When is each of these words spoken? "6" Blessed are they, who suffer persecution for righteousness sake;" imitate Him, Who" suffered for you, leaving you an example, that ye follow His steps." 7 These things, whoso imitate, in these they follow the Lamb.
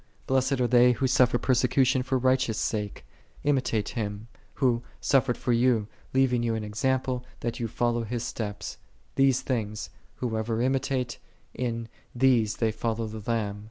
"6" 0.23 0.25
Blessed 0.25 0.59
are 0.59 0.67
they, 0.67 0.93
who 0.93 1.05
suffer 1.05 1.37
persecution 1.37 2.01
for 2.01 2.17
righteousness 2.17 2.57
sake;" 2.57 3.05
imitate 3.47 3.89
Him, 3.89 4.29
Who" 4.55 4.81
suffered 5.13 5.37
for 5.37 5.53
you, 5.53 5.87
leaving 6.11 6.41
you 6.41 6.55
an 6.55 6.63
example, 6.63 7.23
that 7.41 7.59
ye 7.59 7.67
follow 7.67 8.03
His 8.03 8.23
steps." 8.23 8.77
7 9.13 9.13
These 9.13 9.41
things, 9.41 9.91
whoso 10.15 10.59
imitate, 10.59 11.19
in 11.53 11.87
these 12.15 12.57
they 12.57 12.71
follow 12.71 13.05
the 13.05 13.21
Lamb. 13.29 13.59